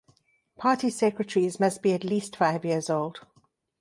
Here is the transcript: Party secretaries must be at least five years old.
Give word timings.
Party 0.57 0.89
secretaries 0.89 1.59
must 1.59 1.83
be 1.83 1.93
at 1.93 2.03
least 2.03 2.35
five 2.35 2.65
years 2.65 2.89
old. 2.89 3.19